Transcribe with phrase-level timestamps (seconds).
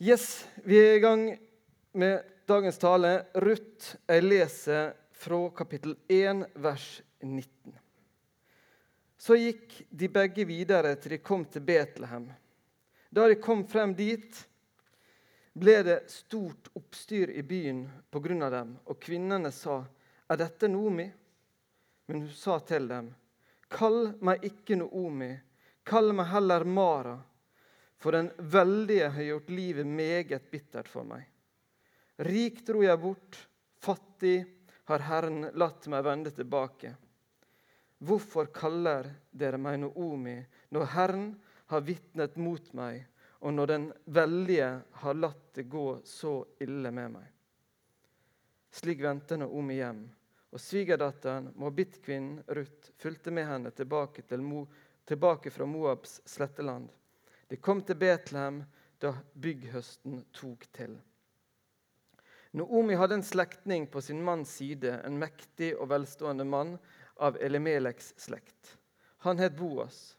[0.00, 1.38] Yes, Vi er i gang
[1.92, 3.24] med dagens tale.
[3.34, 6.84] Ruth, jeg leser fra kapittel 1, vers
[7.18, 7.72] 19.
[9.18, 12.28] Så gikk de begge videre til de kom til Betlehem.
[13.10, 14.38] Da de kom frem dit,
[15.58, 18.50] ble det stort oppstyr i byen pga.
[18.54, 19.84] dem, og kvinnene sa,
[20.30, 21.12] 'Er dette Nomi?'
[22.06, 23.14] Men hun sa til dem,
[23.68, 25.40] 'Kall meg ikke Noomi,
[25.84, 27.27] kall meg heller Mara.'
[27.98, 31.24] For den veldige har gjort livet meget bittert for meg.
[32.18, 33.38] Rik dro jeg bort,
[33.82, 34.38] fattig
[34.90, 36.94] har Herren latt meg vende tilbake.
[37.98, 40.36] Hvorfor kaller dere meg Noomi
[40.74, 41.28] når Herren
[41.70, 43.02] har vitnet mot meg,
[43.42, 44.70] og når den veldige
[45.02, 47.26] har latt det gå så ille med meg?
[48.70, 50.04] Slik vendte Noomi hjem,
[50.54, 54.66] og svigerdatteren, moabittkvinnen Ruth, fulgte med henne tilbake, Mo,
[55.04, 56.88] tilbake fra Moabs sletteland.
[57.48, 58.62] De kom til Betlehem
[59.00, 60.98] da bygghøsten tok til.
[62.56, 66.76] Noomi hadde en slektning på sin manns side, en mektig og velstående mann
[67.16, 68.78] av Elimeleks slekt.
[69.24, 70.16] Han het Boas.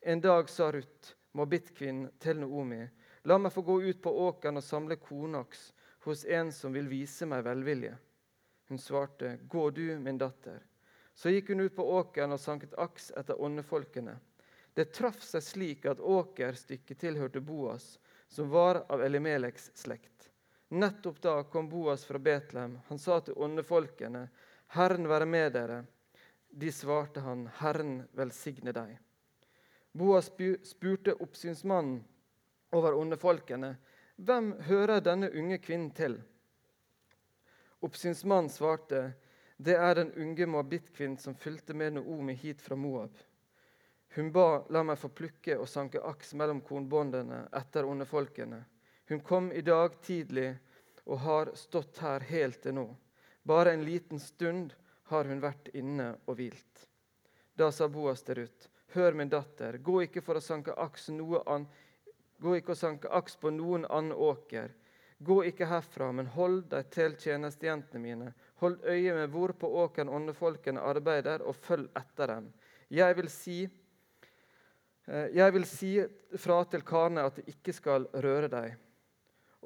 [0.00, 2.82] En dag sa Ruth, moabittkvinnen, til Noomi,
[3.24, 5.70] la meg få gå ut på åkeren og samle kornaks
[6.06, 7.92] hos en som vil vise meg velvilje.
[8.70, 10.62] Hun svarte, gå du, min datter.
[11.14, 14.16] Så gikk hun ut på åkeren og sanket aks etter åndefolkene.
[14.74, 20.30] Det traff seg slik at åkerstykket tilhørte Boas, som var av Elimeleks slekt.
[20.68, 22.78] Nettopp da kom Boas fra Betlehem.
[22.86, 24.28] Han sa til åndefolkene,
[24.66, 25.84] 'Herren være med dere.'
[26.50, 28.98] De svarte han, 'Herren velsigne deg.'
[29.92, 30.30] Boas
[30.62, 32.04] spurte oppsynsmannen
[32.72, 33.76] over åndefolkene,
[34.16, 36.22] 'Hvem hører denne unge kvinnen til?'
[37.82, 39.12] Oppsynsmannen svarte,
[39.58, 43.24] 'Det er den unge moabittkvinnen som fulgte med Noomi hit fra Moab.'
[44.14, 48.58] Hun ba la meg få plukke og sanke aks mellom kornbåndene etter ondefolkene.
[49.10, 50.48] Hun kom i dag tidlig
[51.04, 52.86] og har stått her helt til nå.
[53.42, 54.74] Bare en liten stund
[55.10, 56.86] har hun vært inne og hvilt.
[57.54, 61.66] Da sa Boas til Ruth, hør min datter, gå ikke for å sanke aks, an,
[62.38, 64.74] gå ikke og sanke aks på noen annen åker.
[65.20, 68.30] Gå ikke herfra, men hold deg til tjenestejentene mine.
[68.62, 72.46] Hold øye med hvor på åkeren åndefolkene arbeider, og følg etter dem.
[72.88, 73.58] Jeg vil si
[75.10, 75.94] jeg vil si
[76.38, 78.76] fra til karene at de ikke skal røre deg.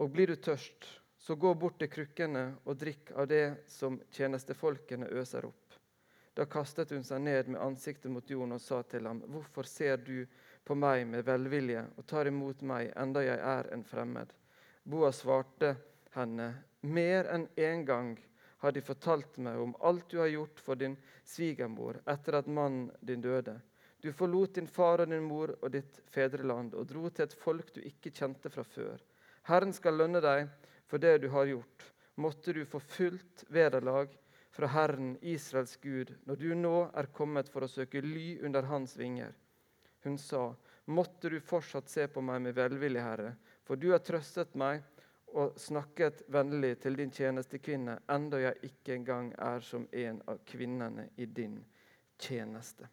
[0.01, 0.87] Og blir du tørst,
[1.19, 5.77] så gå bort til krukkene og drikk av det som tjenestefolkene øser opp.
[6.35, 10.01] Da kastet hun seg ned med ansiktet mot jorden og sa til ham, Hvorfor ser
[10.03, 10.27] du
[10.65, 14.33] på meg med velvilje og tar imot meg enda jeg er en fremmed?
[14.85, 15.77] Boas svarte
[16.17, 16.55] henne,
[16.85, 18.09] Mer enn én en gang
[18.61, 22.91] har de fortalt meg om alt du har gjort for din svigermor etter at mannen
[23.01, 23.55] din døde.
[24.05, 27.71] Du forlot din far og din mor og ditt fedreland og dro til et folk
[27.73, 28.99] du ikke kjente fra før.
[29.49, 30.51] Herren skal lønne deg
[30.85, 31.87] for det du har gjort.
[32.21, 34.13] Måtte du få fullt vederlag
[34.53, 38.93] fra Herren, Israels Gud, når du nå er kommet for å søke ly under hans
[39.01, 39.33] vinger.
[40.05, 40.51] Hun sa,
[40.85, 43.31] Måtte du fortsatt se på meg med velvilje, Herre,
[43.65, 44.83] for du har trøstet meg
[45.33, 51.09] og snakket vennlig til din tjenestekvinne, enda jeg ikke engang er som en av kvinnene
[51.17, 51.57] i din
[52.21, 52.91] tjeneste.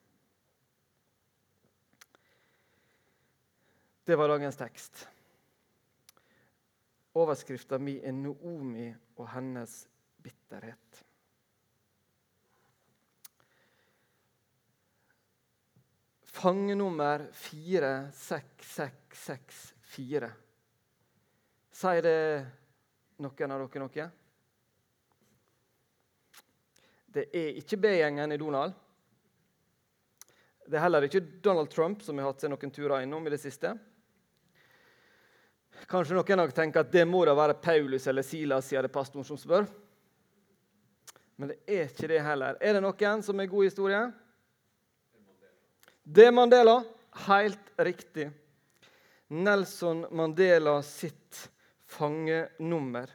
[4.04, 5.08] Det var dagens tekst.
[7.14, 9.88] Overskrifta mi er 'Noomi og hennes
[10.24, 11.04] bitterhet'.
[16.24, 20.34] Fangenummer 46664.
[21.72, 22.46] Sier det
[23.20, 24.12] noen av dere noe?
[27.12, 28.74] Det er ikke B-gjengen i Donald.
[30.66, 33.40] Det er heller ikke Donald Trump, som har hatt seg noen turer innom i det
[33.44, 33.91] siste.
[35.90, 39.26] Kanskje noen av tenker at det må da være Paulus eller Silas, sier det pastoren
[39.28, 39.66] som spør.
[41.42, 42.58] Men det er ikke det heller.
[42.62, 44.02] Er det noen som er god historie?
[46.04, 46.82] Det er Mandela.
[47.26, 48.30] Helt riktig.
[49.32, 51.50] Nelson Mandela sitt
[51.88, 53.10] fangenummer.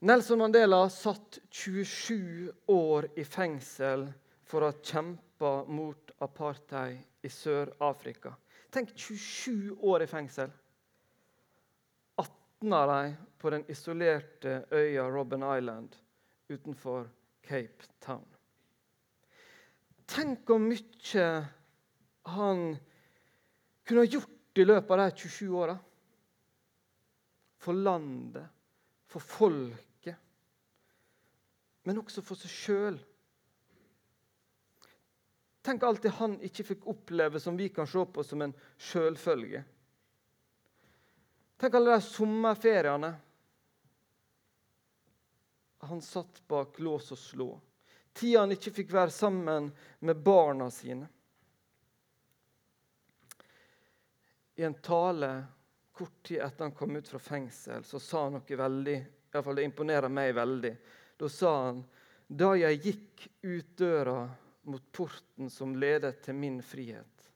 [0.00, 4.06] Nelson Mandela satt 27 år i fengsel
[4.48, 8.32] for å ha kjempa mot apartheid i Sør-Afrika.
[8.70, 10.50] Tenk 27 år i fengsel.
[12.16, 15.96] 18 av dem på den isolerte øya Robben Island
[16.48, 17.08] utenfor
[17.42, 18.26] Cape Town.
[20.06, 21.26] Tenk hvor mye
[22.30, 22.64] han
[23.86, 25.76] kunne ha gjort i løpet av de 27 åra.
[27.60, 28.46] For landet,
[29.10, 30.16] for folket,
[31.84, 32.98] men også for seg sjøl
[35.62, 39.62] Tenk alt det han ikke fikk oppleve, som vi kan se på som en sjølfølge.
[41.60, 43.10] Tenk alle de sommerferiene.
[45.90, 47.50] Han satt bak lås og slå.
[48.12, 49.70] Tida han ikke fikk være sammen
[50.00, 51.08] med barna sine.
[54.56, 55.30] I en tale
[55.92, 58.98] kort tid etter han kom ut fra fengsel, så sa han noe veldig
[59.30, 60.72] i fall Det imponerer meg veldig.
[61.16, 61.84] Da sa han
[62.26, 64.22] da jeg gikk ut døra
[64.70, 67.30] mot porten som ledet til min frihet,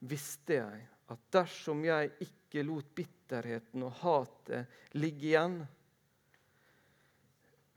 [0.00, 5.60] visste jeg at dersom jeg ikke lot bitterheten og hatet ligge igjen,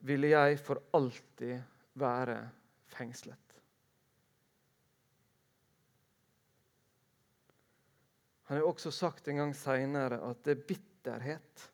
[0.03, 1.57] ville jeg for alltid
[1.99, 2.37] være
[2.91, 3.39] fengslet.
[8.49, 11.67] Han har også sagt en gang seinere at det er bitterhet.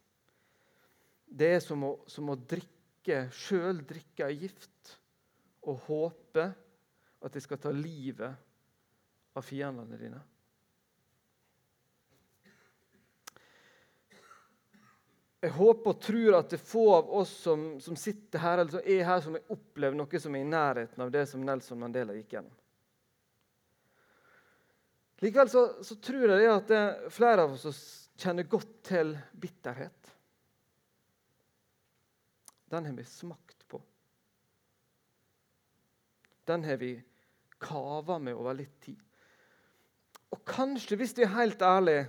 [1.26, 4.94] Det er som å, som å drikke sjøl drikke gift
[5.68, 6.46] og håpe
[7.20, 8.36] at de skal ta livet
[9.34, 10.22] av fiendene dine.
[15.40, 18.74] Jeg håper og tror at det er få av oss som, som sitter her eller
[18.74, 21.80] som er her, som har opplevd noe som er i nærheten av det som Nelson
[21.80, 22.56] Mandela gikk gjennom.
[25.24, 27.80] Likevel så, så tror jeg at det er flere av oss
[28.20, 30.12] kjenner godt til bitterhet.
[32.70, 33.80] Den har vi smakt på.
[36.46, 36.94] Den har vi
[37.62, 39.00] kava med over litt tid.
[40.34, 42.08] Og kanskje, hvis vi er helt ærlige,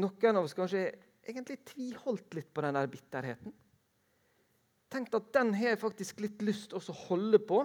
[0.00, 0.88] noen av oss kanskje
[1.26, 3.54] egentlig tviholdt litt på den der bitterheten.
[4.92, 7.64] Tenkt at den har jeg faktisk litt lyst til å holde på.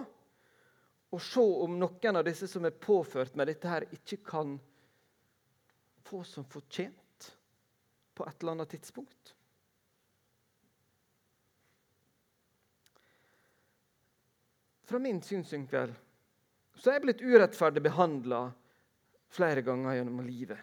[1.12, 4.56] Og se om noen av disse som er påført med dette, her ikke kan
[6.08, 7.28] få som fortjent
[8.16, 9.34] på et eller annet tidspunkt.
[14.88, 15.94] Fra min synsvinkel
[16.82, 18.48] så er jeg blitt urettferdig behandla
[19.30, 20.58] flere ganger gjennom livet.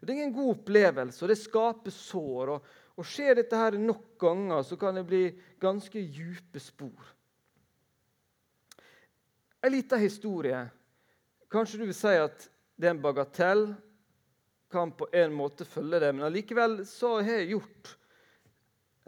[0.00, 2.52] Det er ingen god opplevelse, og det skaper sår.
[2.54, 5.24] Og, og Skjer dette her nok ganger, så kan det bli
[5.60, 7.10] ganske djupe spor.
[9.60, 10.62] En liten historie.
[11.50, 12.46] Kanskje du vil si at
[12.78, 13.66] det er en bagatell.
[14.70, 17.96] Kan på en måte følge det, men allikevel så har jeg gjort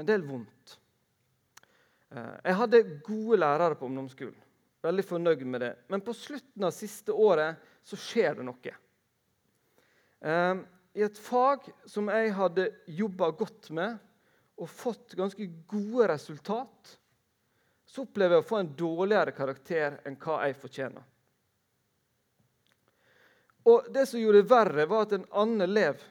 [0.03, 0.79] en del vondt.
[2.11, 4.41] Eh, jeg hadde gode lærere på ungdomsskolen.
[4.83, 5.73] Veldig fornøyd med det.
[5.89, 8.73] Men på slutten av siste året så skjer det noe.
[10.23, 10.55] Eh,
[10.99, 13.97] i et fag som jeg hadde jobba godt med
[14.61, 16.99] og fått ganske gode resultat,
[17.87, 21.09] så opplever jeg å få en dårligere karakter enn hva jeg fortjener.
[23.69, 26.03] Og Det som gjorde det verre, var at en annen elev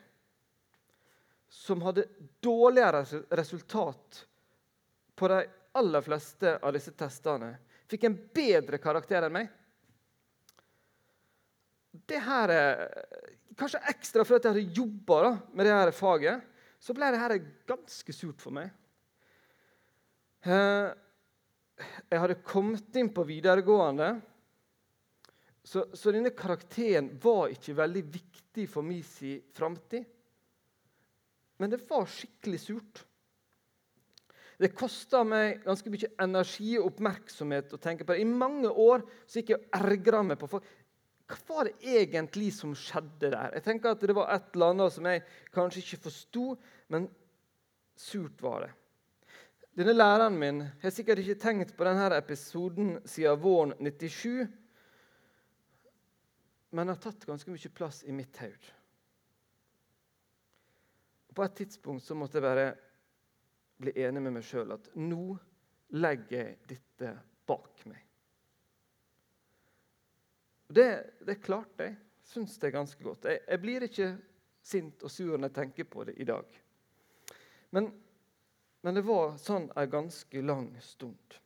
[1.51, 2.07] som hadde
[2.39, 3.03] dårligere
[3.35, 4.21] resultat
[5.19, 5.41] på de
[5.77, 7.57] aller fleste av disse testene,
[7.91, 9.49] fikk en bedre karakter enn meg.
[12.07, 12.53] Det her
[13.59, 16.47] kanskje ekstra fordi jeg hadde jobba med det her faget,
[16.81, 17.38] så ble det her
[17.69, 18.71] ganske surt for meg.
[20.41, 20.89] Eh,
[22.09, 24.15] jeg hadde kommet inn på videregående,
[25.61, 29.03] så, så denne karakteren var ikke veldig viktig for min
[29.53, 30.07] framtid.
[31.61, 33.03] Men det var skikkelig surt.
[34.61, 38.21] Det kosta meg ganske mye energi og oppmerksomhet å tenke på det.
[38.21, 40.67] I mange år så gikk jeg og ergra meg på folk.
[41.31, 43.55] Hva var det egentlig som skjedde der?
[43.55, 45.23] Jeg tenker at Det var et eller annet som jeg
[45.55, 46.45] kanskje ikke forsto,
[46.94, 47.07] men
[47.97, 48.71] surt var det.
[49.80, 54.45] Denne læreren min har sikkert ikke tenkt på denne episoden siden våren 97,
[56.75, 58.77] men har tatt ganske mye plass i mitt hode.
[61.31, 62.91] På et tidspunkt så måtte jeg bare
[63.81, 65.35] bli enig med meg sjøl at nå
[65.97, 67.11] legger jeg dette
[67.50, 68.06] bak meg.
[70.71, 70.92] Det,
[71.28, 71.97] det klarte jeg.
[72.23, 73.26] Syns det er ganske godt.
[73.28, 74.09] Jeg, jeg, blir ikke
[74.64, 76.47] sint og sur når jeg tenker på det i dag.
[77.76, 77.90] Men,
[78.85, 81.38] men det var sånn en ganske lang stund.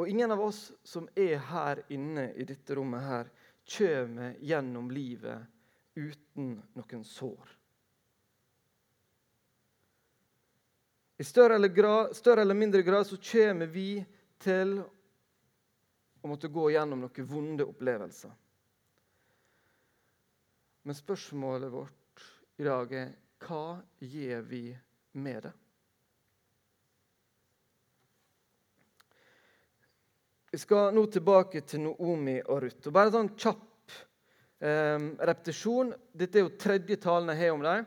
[0.00, 3.32] Og ingen av oss som er her inne i dette rommet, her,
[3.76, 5.44] kommer gjennom livet
[5.94, 7.61] uten noen sår.
[11.22, 14.02] I større eller, grad, større eller mindre grad så kommer vi
[14.42, 18.30] til å måtte gå gjennom noen vonde opplevelser.
[20.82, 22.24] Men spørsmålet vårt
[22.58, 23.12] i dag er
[23.44, 24.64] hva gjør vi
[25.22, 25.52] med det?
[30.50, 32.88] Vi skal nå tilbake til Noomi og Ruth.
[32.90, 33.94] Og bare sånn kjapp
[34.58, 35.94] eh, repetisjon.
[36.10, 37.86] Dette er jo tredje talen jeg har om dem.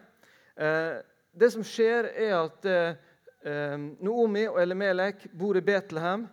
[0.56, 0.94] Eh,
[1.36, 3.12] det som skjer, er at eh,
[3.46, 6.24] Noomi og Elimelek bor i Betlehem.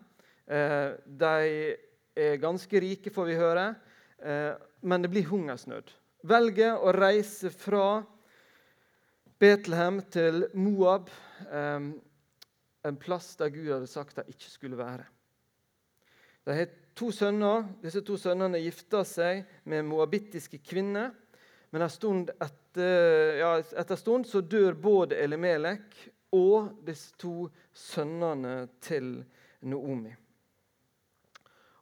[0.46, 1.76] Eh, de
[2.16, 3.66] er ganske rike, får vi høre.
[4.22, 5.98] Eh, men det blir hungersnød.
[6.22, 8.04] velger å reise fra
[9.42, 11.10] Betlehem til Moab,
[11.50, 11.80] eh,
[12.84, 15.04] en plass der Gud hadde sagt de ikke skulle være.
[16.46, 17.66] De har to sønner.
[17.82, 21.12] Disse to sønnene gifta seg med moabittiske kvinner.
[21.70, 25.94] Men etter, ja, etter stund så dør både Elimelek
[26.32, 29.20] og disse to sønnene til
[29.68, 30.12] Noomi.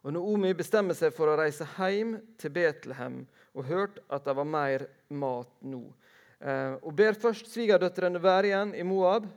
[0.01, 3.21] Og Noomi bestemmer seg for å reise hjem til Betlehem
[3.53, 5.83] og hørte at det var mer mat nå.
[6.41, 9.27] Eh, og ber først svigerdøtrene være igjen i Moab,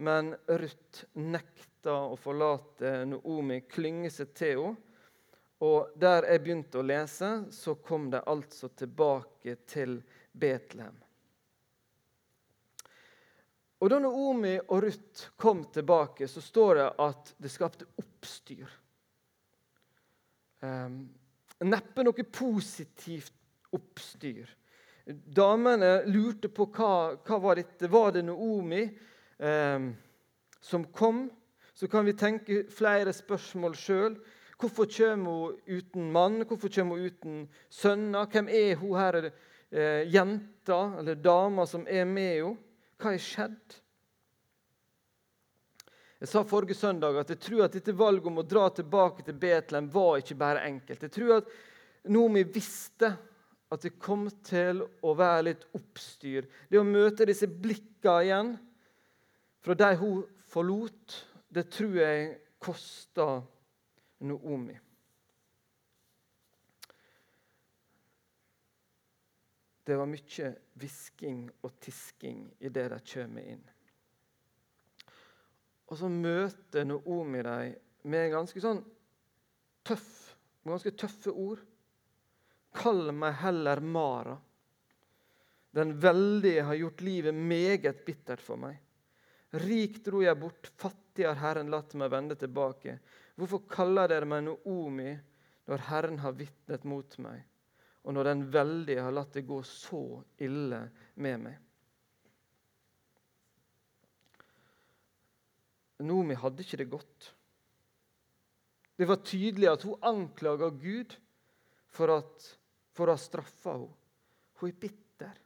[0.00, 4.86] men Ruth nekter å forlate Noomi, klynge seg til henne.
[5.60, 9.98] Og der jeg begynte å lese, så kom de altså tilbake til
[10.32, 10.96] Betlehem.
[13.80, 18.68] Og Da Naomi og Ruth kom tilbake, så står det at det skapte oppstyr.
[20.60, 21.06] Um,
[21.64, 23.32] neppe noe positivt
[23.72, 24.50] oppstyr.
[25.08, 28.12] Damene lurte på hva, hva var dette var.
[28.12, 28.84] det Naomi
[29.38, 29.90] um,
[30.60, 31.30] som kom?
[31.72, 34.18] Så kan vi tenke flere spørsmål sjøl.
[34.60, 36.42] Hvorfor kommer hun uten mann?
[36.44, 38.28] Hvorfor kommer hun uten sønner?
[38.28, 39.30] Hvem er hun her,
[39.72, 42.58] eh, jenta eller dama som er med henne?
[43.00, 43.76] Hva har skjedd?
[46.20, 49.38] Jeg sa forrige søndag at jeg tror at dette valget om å dra tilbake til
[49.40, 51.06] Betlehem var ikke bare enkelt.
[51.06, 51.54] Jeg tror at
[52.12, 53.14] Nomi visste
[53.72, 56.44] at det kom til å være litt oppstyr.
[56.68, 58.52] Det å møte disse blikkene igjen
[59.64, 60.20] fra de hun
[60.52, 61.16] forlot,
[61.48, 62.30] det tror jeg
[62.60, 63.30] kosta
[64.28, 64.76] Noomi.
[69.84, 73.62] Det var mye hvisking og tisking i det de kommer inn.
[75.90, 77.72] Og så møter Noomi dem
[78.10, 78.82] med ganske sånn
[79.86, 81.64] tøff, ganske tøffe ord.
[82.76, 84.36] Kall meg heller Mara.
[85.74, 88.78] Den veldige har gjort livet meget bittert for meg.
[89.64, 92.98] Rik dro jeg bort, fattig har Herren latt meg vende tilbake.
[93.34, 95.10] Hvorfor kaller dere meg Noomi
[95.70, 97.42] når Herren har vitnet mot meg,
[98.00, 100.04] og når den veldige har latt det gå så
[100.40, 100.80] ille
[101.20, 101.58] med meg?
[106.08, 107.28] Nomi hadde ikke det godt.
[108.96, 111.12] Det var tydelig at hun anklaga Gud
[111.92, 112.48] for, at,
[112.96, 113.96] for å ha straffa henne.
[114.60, 115.36] Hun er bitter.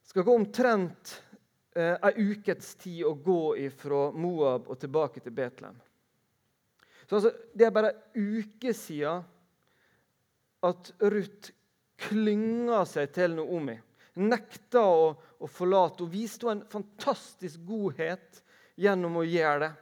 [0.00, 1.10] Det skal gå omtrent
[1.76, 3.42] eh, ei ukes tid å gå
[3.76, 5.76] fra Moab og tilbake til Betlehem.
[7.04, 9.28] Så altså, Det er bare ei uke siden
[10.66, 11.52] at Ruth
[12.00, 13.76] klynga seg til Naomi.
[14.20, 18.42] nekta å, å forlate Hun Viste henne en fantastisk godhet
[18.80, 19.72] gjennom å gjøre det.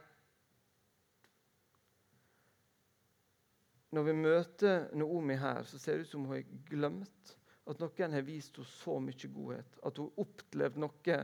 [3.89, 7.35] Når vi møter Naomi her, så ser det ut som hun har glemt
[7.69, 9.79] at noen har vist henne så mye godhet.
[9.85, 11.17] At hun har opplevd noe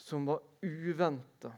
[0.00, 1.52] som var uventa.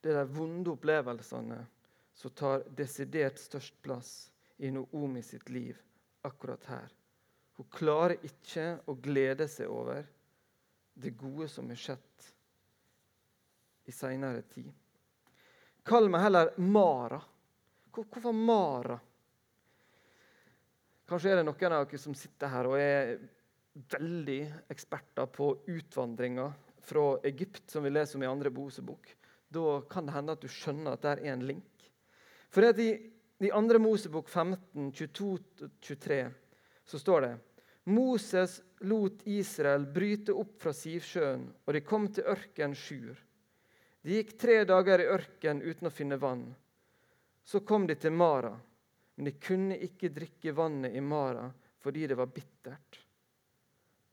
[0.00, 1.64] Det er de vonde opplevelsene
[2.16, 5.76] som tar desidert størst plass i Noomi sitt liv
[6.24, 6.88] akkurat her.
[7.56, 10.06] Hun klarer ikke å glede seg over
[10.96, 12.30] det gode som har skjedd
[13.86, 14.72] i seinere tid.
[15.86, 17.20] Kall meg heller Mara.
[17.92, 18.96] Hvorfor Mara?
[21.06, 23.12] Kanskje er det noen av dere som sitter her og er
[23.92, 24.40] veldig
[24.72, 26.48] eksperter på utvandringa
[26.86, 29.12] fra Egypt, som vi leser om i andre Bosebok.
[29.48, 31.75] Da kan det hende at du skjønner at det er en link.
[32.56, 36.30] For i i andre Mosebok 15, 22-23
[36.84, 37.38] så står det
[37.84, 43.18] Moses lot Israel bryte opp fra Sivsjøen, og de kom til ørken Sjur.
[44.00, 46.46] De gikk tre dager i ørken uten å finne vann.
[47.44, 48.54] Så kom de til Mara,
[49.14, 51.44] men de kunne ikke drikke vannet i Mara
[51.84, 53.02] fordi det var bittert.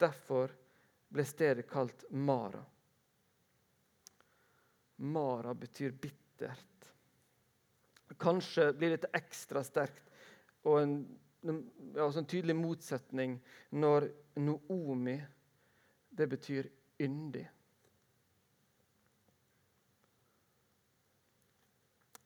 [0.03, 0.51] Derfor
[1.07, 2.65] ble stedet kalt Mara.
[5.15, 6.92] Mara betyr bittert.
[8.19, 10.11] Kanskje blir dette ekstra sterkt
[10.67, 10.93] og en,
[11.43, 13.37] ja, en tydelig motsetning
[13.75, 14.07] når
[14.39, 15.17] Noomi
[16.13, 16.69] det betyr
[17.01, 17.43] yndig.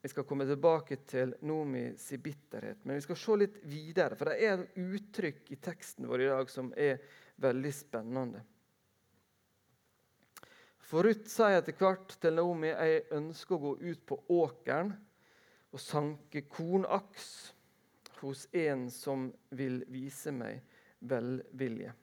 [0.02, 4.16] Vi skal komme tilbake til Nomi sin bitterhet, men vi skal se litt videre.
[4.16, 7.02] For det er uttrykk i teksten vår i dag som er
[7.44, 8.44] veldig spennende.
[10.88, 14.94] For Ruth sier etter hvert til Naomi jeg ønsker å gå ut på åkeren
[15.74, 17.54] og sanke kornaks
[18.22, 20.64] hos en som vil vise meg
[21.08, 21.94] velvilje.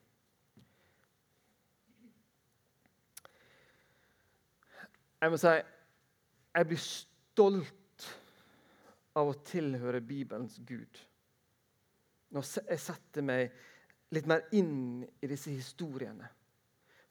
[5.24, 5.54] Jeg må si
[6.54, 8.08] jeg blir stolt
[9.18, 11.00] av å tilhøre Bibelens Gud.
[12.34, 13.54] Når jeg setter meg
[14.14, 16.28] litt mer inn i disse historiene.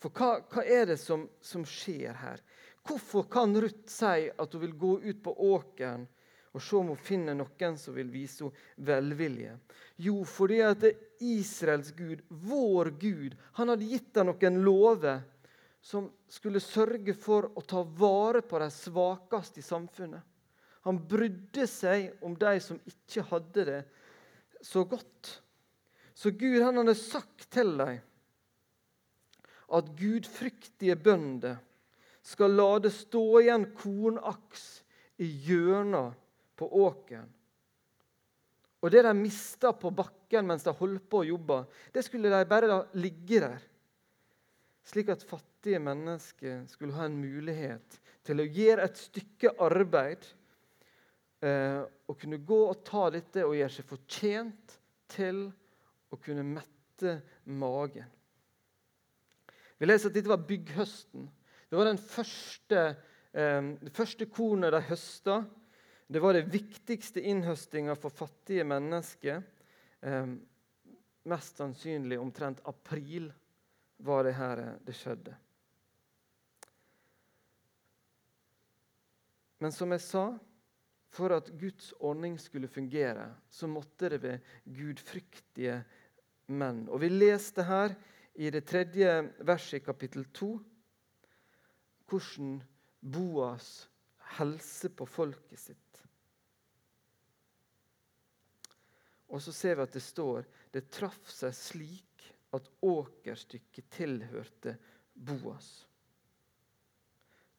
[0.03, 2.43] For hva, hva er det som, som, skjer her?
[2.83, 6.05] Hvorfor kan Ruth si at hun vil gå ut på åkeren
[6.53, 9.55] og se om hun finner noen som vil vise henne velvilje?
[10.05, 10.85] Jo, fordi at
[11.23, 15.23] Israels Gud, vår Gud, han hadde gitt henne noen lover
[15.83, 20.21] som skulle sørge for å ta vare på de svakeste i samfunnet.
[20.83, 23.81] Han brydde seg om de som ikke hadde det
[24.63, 25.39] så godt.
[26.13, 28.01] Så Gud han hadde sagt til dem
[29.73, 31.57] at gudfryktige bønder
[32.23, 34.83] skal la det stå igjen kornaks
[35.23, 36.19] i hjørnet
[36.59, 37.29] på åkeren.
[38.83, 41.61] Og det de mista på bakken mens de holdt på å jobbe,
[41.95, 43.61] det skulle de bare la ligge der.
[44.83, 50.25] Slik at fattige mennesker skulle ha en mulighet til å gjøre et stykke arbeid
[51.43, 51.79] eh,
[52.11, 54.75] og kunne gå og ta dette og gjøre seg fortjent
[55.13, 55.45] til
[56.11, 57.15] å kunne mette
[57.55, 58.11] magen.
[59.79, 61.25] Vi leser at dette var bygghøsten.
[61.71, 62.83] Det var den første,
[63.31, 65.43] eh, det første kornet de høsta.
[66.07, 69.43] Det var det viktigste innhøstinga for fattige mennesker.
[70.01, 70.33] Eh,
[71.23, 73.31] mest sannsynlig omtrent april
[73.97, 75.35] var det her det skjedde.
[79.63, 80.25] Men som jeg sa,
[81.13, 85.77] for at Guds ordning skulle fungere, så måtte det være gudfryktige
[86.51, 86.87] menn.
[86.89, 87.95] Og Vi leste her
[88.35, 89.13] i det tredje
[89.45, 90.57] verset i kapittel to
[92.09, 92.57] hvordan
[92.99, 93.87] Boas
[94.37, 95.92] hilser på folket sitt.
[99.33, 104.75] Og så ser vi at det står det traff seg slik at åkerstykket tilhørte
[105.13, 105.69] Boas.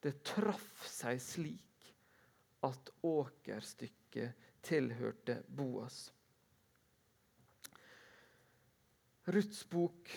[0.03, 1.91] Det traff seg slik
[2.65, 6.07] at åkerstykket tilhørte Boas.
[9.25, 10.11] Ruths bok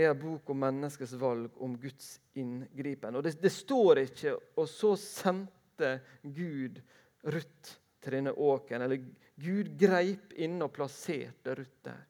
[0.00, 3.16] er en bok om menneskets valg, om Guds inngripen.
[3.16, 6.80] Og det, det, står ikke 'og så sendte Gud
[7.24, 9.04] Ruth til denne åkeren', eller
[9.40, 12.06] 'Gud greip inn og plasserte Ruth der'.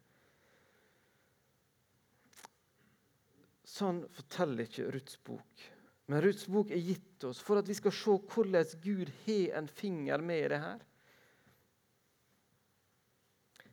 [3.71, 5.66] Sånn forteller ikke Ruths bok.
[6.11, 9.69] Men Ruths bok er gitt oss for at vi skal se hvordan Gud har en
[9.71, 10.81] finger med i det her.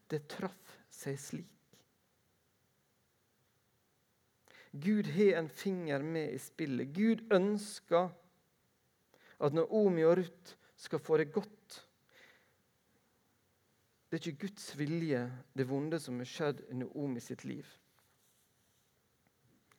[0.08, 1.54] Det traff seg slik.
[4.78, 6.93] Gud har en finger med i spillet.
[6.93, 8.12] Gud ønsker
[9.41, 11.57] at Naomi og Ruth skal få det godt.
[14.08, 15.22] Det er ikke Guds vilje,
[15.58, 17.65] det vonde som har skjedd i Naomi sitt liv.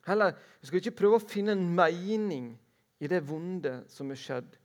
[0.05, 2.51] Heller, Vi skal ikke prøve å finne en mening
[2.99, 4.57] i det vonde som er skjedd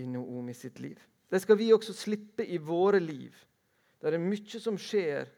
[0.00, 0.98] i Naomi sitt liv.
[1.30, 3.34] Det skal vi også slippe i våre liv.
[4.00, 5.30] Det er mye som skjer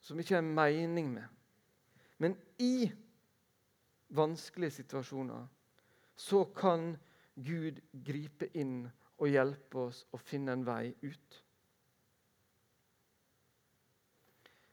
[0.00, 1.26] som vi ikke har mening med.
[2.20, 2.90] Men i
[4.16, 5.46] vanskelige situasjoner
[6.16, 6.92] så kan
[7.34, 8.84] Gud gripe inn
[9.20, 11.40] og hjelpe oss å finne en vei ut.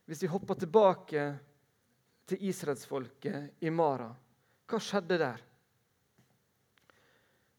[0.07, 1.23] Hvis vi hopper tilbake
[2.27, 4.09] til israelsfolket i Mara.
[4.67, 5.43] Hva skjedde der?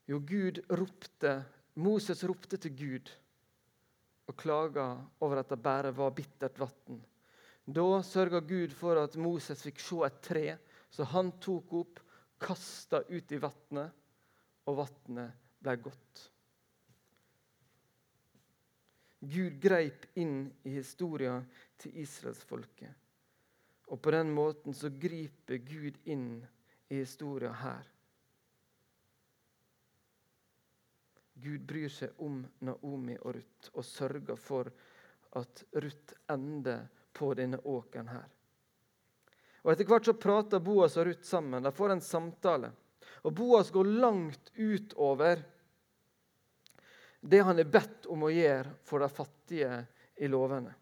[0.08, 1.34] Jo, Gud ropte,
[1.80, 3.12] Moses ropte til Gud
[4.28, 4.90] og klaga
[5.24, 7.00] over at det bare var bittert vann.
[7.68, 10.46] Da sørga Gud for at Moses fikk se et tre,
[10.88, 12.00] så han tok opp,
[12.40, 13.92] kasta ut i vannet,
[14.68, 16.24] og vannet ble godt.
[19.20, 21.46] Gud greip inn i historien
[21.78, 22.94] til israelsfolket.
[23.88, 26.44] Og på den måten så griper Gud inn
[26.88, 27.86] i historien her.
[31.38, 34.70] Gud bryr seg om Naomi og Ruth og sørger for
[35.38, 38.26] at Ruth ender på denne åkeren her.
[39.62, 41.62] Og Etter hvert så prater Boas og Ruth sammen.
[41.62, 42.70] De får en samtale.
[43.26, 45.42] Og Boas går langt utover
[47.20, 49.78] det han er bedt om å gjøre for de fattige
[50.22, 50.74] i lovene.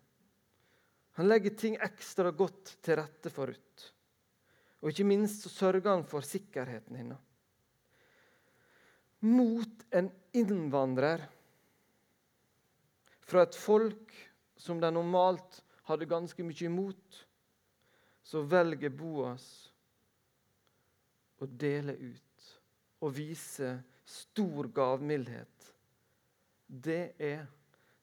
[1.17, 3.87] Han legger ting ekstra godt til rette for Ruth.
[4.85, 7.23] Og ikke minst så sørger han for sikkerheten hennes.
[9.25, 11.25] Mot en innvandrer
[13.27, 14.13] fra et folk
[14.61, 17.23] som de normalt hadde ganske mye imot,
[18.23, 19.47] så velger Boas
[21.41, 22.53] å dele ut
[23.01, 23.73] og vise
[24.07, 25.56] stor gavmildhet.
[26.67, 27.47] Det er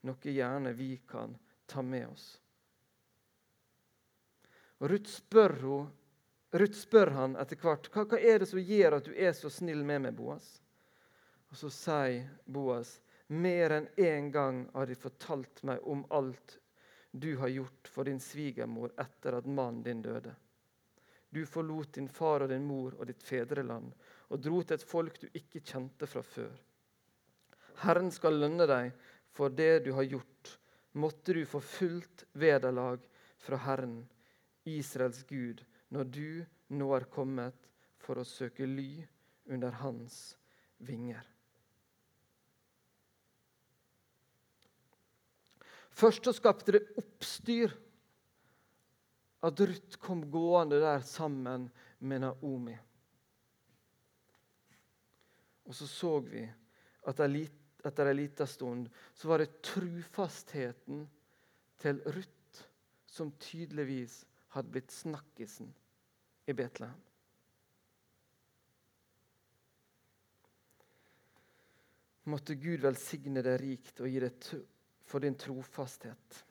[0.08, 2.28] noe gjerne vi kan ta med oss.
[4.80, 5.91] Og Ruth spør, hun,
[6.52, 9.52] Ruth spør han etter hvert hva, hva er det som gjør at du er så
[9.52, 10.60] snill med meg, Boas.
[11.52, 12.97] Og Så sier Boas,
[13.28, 16.60] Mer enn én gang har de fortalt meg om alt
[17.12, 20.34] du har gjort for din svigermor etter at mannen din døde.
[21.30, 23.93] Du forlot din far og din mor og ditt fedreland
[24.28, 26.54] og dro til et folk du ikke kjente fra før.
[27.82, 28.94] Herren skal lønne deg
[29.34, 30.54] for det du har gjort.
[30.94, 33.02] Måtte du få fullt vederlag
[33.42, 34.04] fra Herren,
[34.70, 36.28] Israels Gud, når du
[36.78, 37.70] nå er kommet
[38.04, 39.04] for å søke ly
[39.50, 40.36] under hans
[40.84, 41.24] vinger.
[45.94, 47.74] Først så skapte det oppstyr
[49.44, 51.68] at Ruth kom gående der sammen
[52.00, 52.76] med Naomi.
[55.68, 56.44] Og så så vi
[57.08, 57.20] at
[57.89, 61.06] etter en liten stund så var det trufastheten
[61.84, 62.63] til Ruth
[63.10, 64.24] som tydeligvis
[64.56, 65.69] hadde blitt snakkisen
[66.48, 67.02] i Betlehem.
[72.32, 74.50] Måtte Gud velsigne deg rikt og gi deg
[75.04, 76.43] for din trofasthet.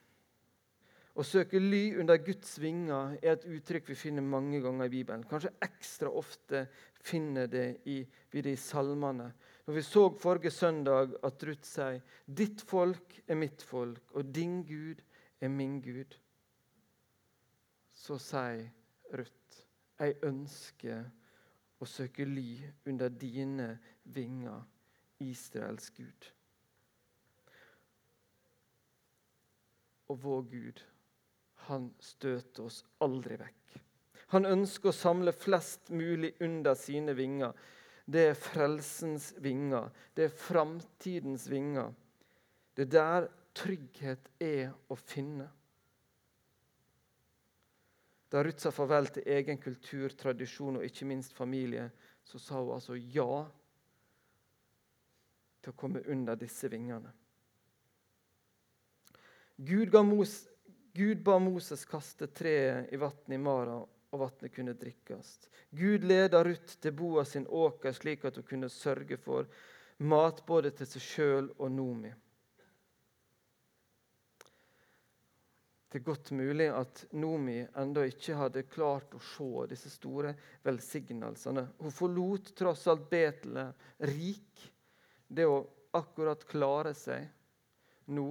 [1.13, 5.25] Å søke ly under Guds vinger er et uttrykk vi finner mange ganger i Bibelen.
[5.29, 6.65] Kanskje ekstra ofte
[7.05, 7.99] finner det i,
[8.33, 9.29] vi det i salmene.
[9.73, 14.59] Når vi så forrige søndag at Ruth sier 'Ditt folk er mitt folk, og din
[14.69, 15.01] Gud
[15.41, 16.19] er min Gud',
[17.93, 18.69] så sier
[19.15, 19.65] Ruth
[19.99, 21.05] 'Jeg ønsker
[21.81, 24.63] å søke ly under dine vinger,
[25.21, 26.33] Israels Gud'.
[30.09, 30.85] Og vår Gud
[31.55, 33.81] han støter oss aldri vekk.
[34.37, 37.57] Han ønsker å samle flest mulig under sine vinger.
[38.05, 39.91] Det er frelsens vinger.
[40.15, 41.93] Det er framtidens vinger.
[42.75, 45.49] Det er der trygghet er å finne.
[48.33, 51.91] Da Ruth sa farvel til egen kultur, tradisjon og ikke minst familie,
[52.25, 53.43] så sa hun altså ja
[55.63, 57.13] til å komme under disse vingene.
[59.63, 60.41] Gud ga Mos
[60.93, 63.79] Gud ba Moses kaste treet i vannet i Mara,
[64.13, 65.37] og vannet kunne drikkes.
[65.73, 69.49] Gud leda Ruth til Boa sin åker, slik at hun kunne sørge for
[70.05, 72.13] mat både til seg sjøl og Nomi.
[75.93, 80.33] Det er godt mulig at Nomi ennå ikke hadde klart å se disse store
[80.65, 81.67] velsignelsene.
[81.85, 83.75] Hun forlot tross alt Betlehem
[84.09, 84.63] rik.
[85.29, 85.59] Det å
[85.93, 87.29] akkurat klare seg
[88.13, 88.27] nå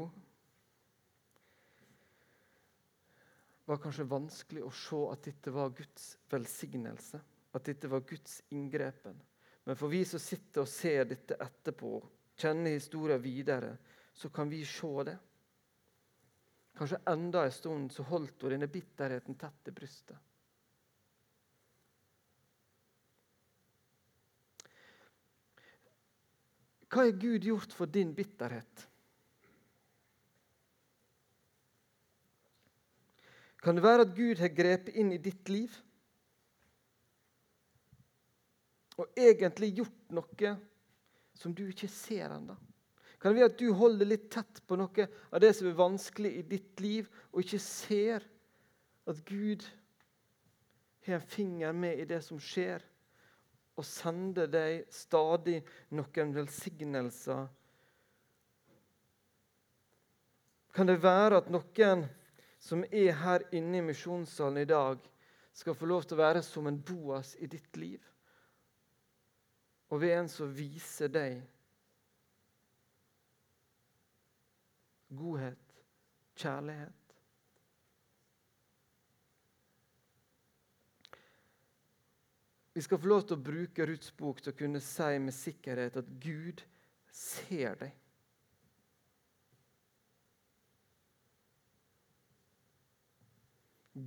[3.72, 7.20] var kanskje vanskelig å se at dette var Guds velsignelse,
[7.56, 9.16] at dette var Guds inngrepen.
[9.64, 11.92] Men for vi som sitter og ser dette etterpå,
[12.42, 13.76] kjenner historien videre,
[14.14, 15.16] så kan vi se det.
[16.76, 20.20] Kanskje enda en stund så holdt hun denne bitterheten tett til brystet.
[26.92, 28.88] Hva har Gud gjort for din bitterhet?
[33.62, 35.74] Kan det være at Gud har grepet inn i ditt liv
[39.00, 40.52] og egentlig gjort noe
[41.38, 42.58] som du ikke ser ennå?
[43.22, 46.32] Kan det være at du holder litt tett på noe av det som er vanskelig
[46.40, 48.26] i ditt liv, og ikke ser
[49.10, 49.66] at Gud
[51.06, 52.82] har en finger med i det som skjer,
[53.78, 55.60] og sender deg stadig
[55.94, 57.46] noen velsignelser?
[60.74, 62.08] Kan det være at noen
[62.62, 65.02] som er her inne i misjonssalen i dag,
[65.54, 68.00] skal få lov til å være som en Boas i ditt liv.
[69.92, 71.42] Og ved en som viser deg
[75.12, 75.82] godhet,
[76.40, 76.98] kjærlighet.
[82.74, 85.98] Vi skal få lov til å bruke Ruths bok til å kunne si med sikkerhet
[86.00, 86.64] at Gud
[87.12, 88.01] ser deg.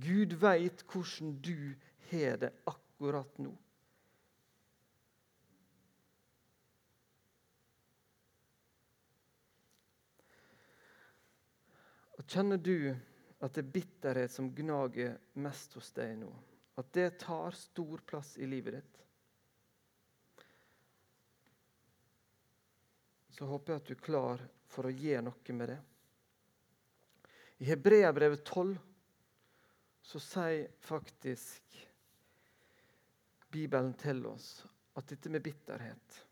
[0.01, 1.75] Gud veit hvordan du
[2.09, 3.53] har det akkurat nå.
[12.15, 12.89] Og Kjenner du
[13.43, 16.31] at det er bitterhet som gnager mest hos deg nå?
[16.79, 19.01] At det tar stor plass i livet ditt?
[23.35, 25.79] Så håper jeg at du er klar for å gjøre noe med det.
[27.59, 28.75] I Hebreabrevet 12
[30.05, 31.81] så sier faktisk
[33.51, 34.49] Bibelen til oss
[34.95, 36.25] at dette med bitterhet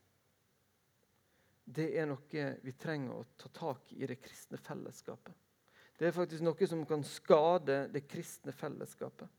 [1.64, 5.34] det er noe vi trenger å ta tak i det kristne fellesskapet.
[5.98, 9.30] Det er faktisk noe som kan skade det kristne fellesskapet.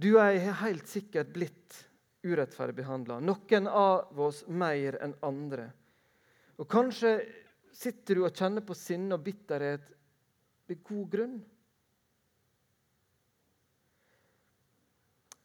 [0.00, 1.76] Du og jeg har helt sikkert blitt
[2.24, 3.18] urettferdig behandla.
[3.20, 5.66] Noen av oss mer enn andre.
[6.56, 7.18] Og Kanskje
[7.76, 9.92] sitter du og kjenner på sinne og bitterhet
[10.70, 11.36] ved god grunn.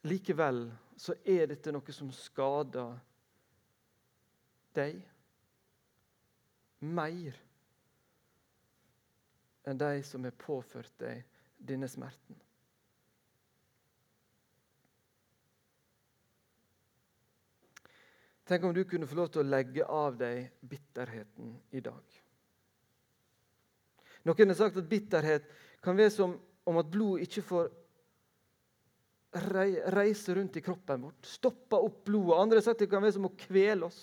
[0.06, 0.68] Likevel
[1.02, 2.94] så er dette noe som skader
[4.78, 5.00] deg
[6.86, 7.40] mer
[9.66, 11.24] enn de som har påført deg
[11.58, 12.38] denne smerten.
[18.46, 22.25] Tenk om du kunne få lov til å legge av deg bitterheten i dag.
[24.26, 25.48] Noen har sagt at bitterhet
[25.86, 26.36] kan være som
[26.66, 27.70] om at blod ikke får
[29.94, 31.16] reise rundt i kroppen vår.
[31.28, 32.40] Stoppe opp blodet.
[32.40, 34.02] Andre har sagt det kan være som å kvele oss.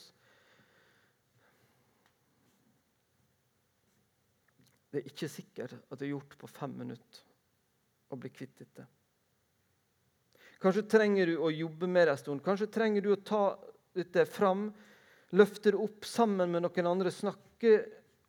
[4.93, 7.23] Det er ikke sikkert at det er gjort på fem minutter
[8.13, 8.85] å bli kvitt dette.
[10.63, 12.43] Kanskje trenger du å jobbe med det en stund.
[12.45, 13.57] Kanskje trenger du å ta
[13.97, 14.69] dette fram,
[15.33, 17.73] løfte det opp sammen med noen andre, snakke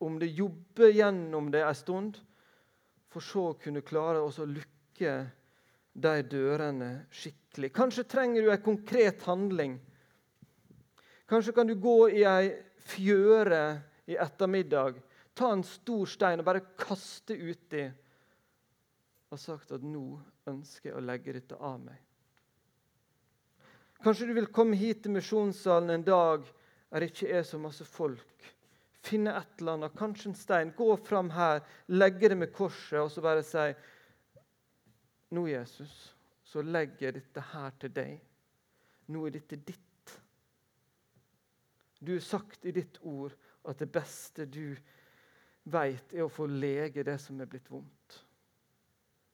[0.06, 2.20] om det, jobbe gjennom det en stund,
[3.13, 5.16] for så å kunne klare å lukke
[5.94, 7.70] de dørene skikkelig.
[7.74, 9.78] Kanskje trenger du en konkret handling.
[11.30, 13.63] Kanskje kan du gå i ei fjøre
[14.10, 14.98] i ettermiddag,
[15.34, 17.86] ta en stor stein og bare kaste uti
[19.34, 22.02] og sagt at nå ønsker jeg å legge dette av meg.
[24.04, 26.44] Kanskje du vil komme hit til misjonssalen en dag
[26.92, 28.50] der det ikke er så masse folk
[29.04, 33.12] finne et eller annet, kanskje en stein, gå fram her, legge det med korset og
[33.12, 33.72] så bare si
[35.34, 36.13] Nå, Jesus,
[36.46, 38.20] så legger jeg dette her til deg.
[39.10, 40.12] Nå er dette ditt.
[41.98, 43.34] Du har sagt i ditt ord
[43.66, 44.76] at det beste du
[45.74, 48.20] veit, er å få lege det som er blitt vondt.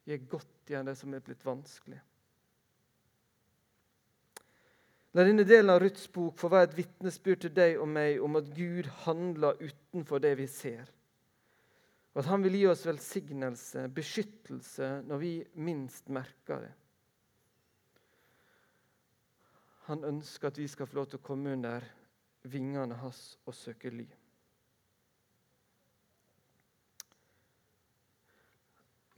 [0.07, 1.99] Gi godt igjen det som er blitt vanskelig.
[5.17, 8.37] La denne delen av Ruths bok få være et vitnesbyrd til deg og meg om
[8.37, 10.91] at Gud handler utenfor det vi ser.
[12.13, 16.73] Og at Han vil gi oss velsignelse, beskyttelse, når vi minst merker det.
[19.89, 21.85] Han ønsker at vi skal få lov til å komme under
[22.45, 24.05] vingene hans og søke ly.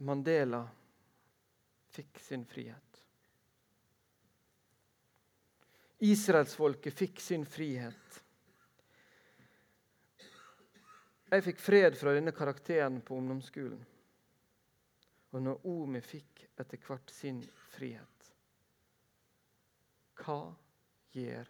[0.02, 0.64] Mandela
[1.92, 2.91] fikk sin frihet.
[6.02, 8.18] Israelsfolket fikk sin frihet.
[11.32, 13.80] Jeg fikk fred fra denne karakteren på ungdomsskolen.
[15.32, 17.38] Og Naomi fikk etter hvert sin
[17.72, 18.32] frihet.
[20.20, 20.40] Hva
[21.16, 21.48] gjør